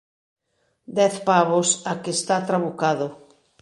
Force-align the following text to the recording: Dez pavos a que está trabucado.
Dez 0.97 1.13
pavos 1.27 1.69
a 1.91 1.93
que 2.01 2.11
está 2.17 2.37
trabucado. 2.49 3.07